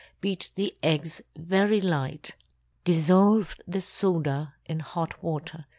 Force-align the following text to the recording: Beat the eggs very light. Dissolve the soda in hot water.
Beat 0.19 0.49
the 0.55 0.75
eggs 0.81 1.21
very 1.37 1.79
light. 1.79 2.35
Dissolve 2.85 3.55
the 3.67 3.81
soda 3.81 4.55
in 4.65 4.79
hot 4.79 5.21
water. 5.21 5.67